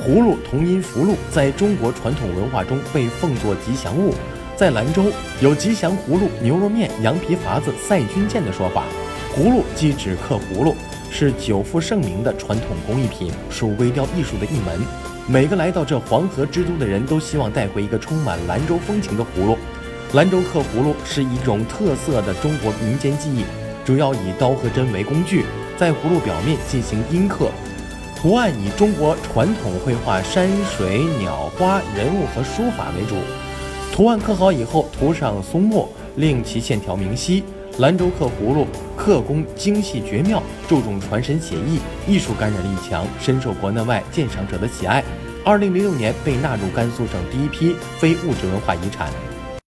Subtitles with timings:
[0.00, 4.14] 葫芦同音福禄，在中国传统文化中被奉作吉祥物。
[4.56, 5.04] 在兰州
[5.42, 8.84] 有吉祥葫芦、牛肉面、羊皮筏子、赛军舰的说法。
[9.34, 10.74] 葫芦即指刻葫芦，
[11.10, 14.80] 是久负盛名的传统工艺品，属微雕艺术的一门。
[15.26, 19.58] 每个来到这黄河之都的人都希望带回一个充满兰州风情的葫芦。
[20.14, 23.44] 兰州刻葫芦是一种特色的中国民间技艺，
[23.84, 25.44] 主要以刀和针为工具，
[25.76, 27.50] 在葫芦表面进行阴刻。
[28.20, 33.14] 图案以中国传统绘画山水、鸟花、人物和书法为主。
[33.94, 37.42] 图案刻好以后，涂上松墨，令其线条明晰。
[37.78, 45.02] 兰州刻葫芦刻工精细绝妙，注重传神写意，艺术感染力强，深受国内外鉴赏者的喜爱。
[45.42, 49.08] 二零零六年被纳入甘肃省第一批非物质文化遗产。